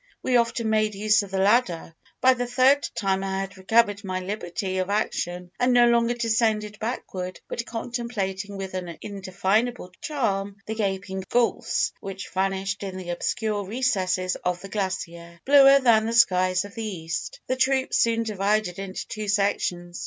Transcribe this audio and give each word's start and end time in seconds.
We 0.23 0.35
often 0.35 0.67
made 0.71 0.95
use 0.95 1.21
of 1.21 1.29
the 1.29 1.37
ladder. 1.37 1.93
By 2.21 2.33
the 2.33 2.47
third 2.47 2.89
time 2.95 3.23
I 3.23 3.41
had 3.41 3.55
recovered 3.55 4.03
my 4.03 4.19
liberty 4.19 4.79
of 4.79 4.89
action, 4.89 5.51
and 5.59 5.73
no 5.73 5.87
longer 5.89 6.15
descended 6.15 6.79
backward, 6.79 7.39
but 7.47 7.63
contemplating 7.67 8.57
with 8.57 8.73
an 8.73 8.97
undefinable 9.05 9.91
charm 10.01 10.57
the 10.65 10.73
gaping 10.73 11.23
gulfs 11.29 11.93
which 11.99 12.29
vanished 12.29 12.81
in 12.81 12.97
the 12.97 13.11
obscure 13.11 13.63
recesses 13.63 14.35
of 14.37 14.59
the 14.61 14.69
glacier, 14.69 15.39
bluer 15.45 15.77
than 15.79 16.07
the 16.07 16.13
skies 16.13 16.65
of 16.65 16.73
the 16.73 16.83
East. 16.83 17.39
"The 17.45 17.55
troop 17.55 17.93
soon 17.93 18.23
divided 18.23 18.79
into 18.79 19.07
two 19.07 19.27
sections. 19.27 19.99